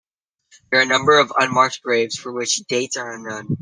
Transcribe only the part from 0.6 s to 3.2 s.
There are a number of unmarked graves, for which dates are